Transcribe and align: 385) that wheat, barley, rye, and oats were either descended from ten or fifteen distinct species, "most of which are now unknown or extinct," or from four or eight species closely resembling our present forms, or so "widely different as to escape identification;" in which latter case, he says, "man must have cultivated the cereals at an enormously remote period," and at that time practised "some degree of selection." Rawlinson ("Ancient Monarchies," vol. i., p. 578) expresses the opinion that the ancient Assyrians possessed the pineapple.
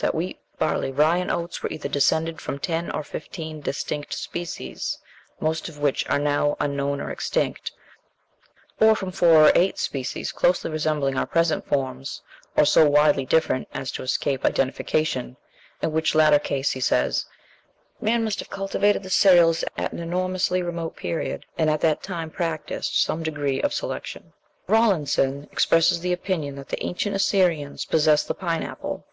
385) 0.00 0.12
that 0.12 0.16
wheat, 0.16 0.58
barley, 0.60 0.92
rye, 0.92 1.16
and 1.16 1.28
oats 1.28 1.60
were 1.60 1.70
either 1.70 1.88
descended 1.88 2.40
from 2.40 2.56
ten 2.60 2.88
or 2.92 3.02
fifteen 3.02 3.60
distinct 3.60 4.14
species, 4.14 4.96
"most 5.40 5.68
of 5.68 5.80
which 5.80 6.08
are 6.08 6.20
now 6.20 6.56
unknown 6.60 7.00
or 7.00 7.10
extinct," 7.10 7.72
or 8.78 8.94
from 8.94 9.10
four 9.10 9.48
or 9.48 9.52
eight 9.56 9.76
species 9.76 10.30
closely 10.30 10.70
resembling 10.70 11.18
our 11.18 11.26
present 11.26 11.66
forms, 11.66 12.22
or 12.56 12.64
so 12.64 12.88
"widely 12.88 13.26
different 13.26 13.66
as 13.74 13.90
to 13.90 14.04
escape 14.04 14.44
identification;" 14.44 15.36
in 15.82 15.90
which 15.90 16.14
latter 16.14 16.38
case, 16.38 16.70
he 16.70 16.80
says, 16.80 17.26
"man 18.00 18.22
must 18.22 18.38
have 18.38 18.50
cultivated 18.50 19.02
the 19.02 19.10
cereals 19.10 19.64
at 19.76 19.90
an 19.92 19.98
enormously 19.98 20.62
remote 20.62 20.94
period," 20.94 21.44
and 21.58 21.68
at 21.68 21.80
that 21.80 22.04
time 22.04 22.30
practised 22.30 22.94
"some 22.94 23.24
degree 23.24 23.60
of 23.60 23.74
selection." 23.74 24.32
Rawlinson 24.68 24.78
("Ancient 24.78 25.16
Monarchies," 25.16 25.16
vol. 25.16 25.32
i., 25.32 25.34
p. 25.34 25.48
578) 25.50 25.52
expresses 25.52 26.00
the 26.00 26.12
opinion 26.12 26.54
that 26.54 26.68
the 26.68 26.84
ancient 26.86 27.16
Assyrians 27.16 27.84
possessed 27.84 28.28
the 28.28 28.34
pineapple. 28.34 29.04